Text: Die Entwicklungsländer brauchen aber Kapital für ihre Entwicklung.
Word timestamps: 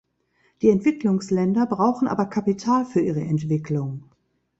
Die 0.63 0.71
Entwicklungsländer 0.71 1.67
brauchen 1.67 2.07
aber 2.07 2.25
Kapital 2.25 2.85
für 2.85 3.01
ihre 3.01 3.21
Entwicklung. 3.21 4.05